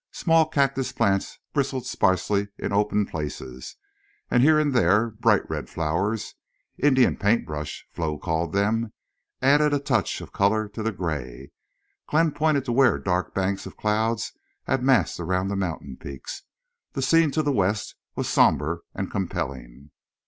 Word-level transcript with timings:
Small 0.11 0.47
cactus 0.47 0.91
plants 0.91 1.37
bristled 1.53 1.85
sparsely 1.85 2.47
in 2.57 2.73
open 2.73 3.05
places; 3.05 3.75
and 4.31 4.41
here 4.41 4.57
and 4.57 4.73
there 4.73 5.11
bright 5.11 5.47
red 5.47 5.69
flowers—Indian 5.69 7.15
paintbrush, 7.17 7.85
Flo 7.91 8.17
called 8.17 8.51
them—added 8.51 9.73
a 9.75 9.79
touch 9.79 10.19
of 10.19 10.31
color 10.31 10.67
to 10.69 10.81
the 10.81 10.91
gray. 10.91 11.51
Glenn 12.07 12.31
pointed 12.31 12.65
to 12.65 12.71
where 12.71 12.97
dark 12.97 13.35
banks 13.35 13.67
of 13.67 13.77
cloud 13.77 14.19
had 14.63 14.81
massed 14.81 15.19
around 15.19 15.49
the 15.49 15.55
mountain 15.55 15.97
peaks. 15.97 16.41
The 16.93 17.03
scene 17.03 17.29
to 17.33 17.43
the 17.43 17.51
west 17.53 17.93
was 18.15 18.27
somber 18.27 18.81
and 18.95 19.11
compelling. 19.11 19.91